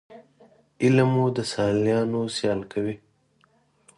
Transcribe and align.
علم 0.83 1.09
مو 1.13 1.25
د 1.35 1.37
سیالانو 1.51 2.21
سیال 2.37 2.61
کوي 2.71 2.95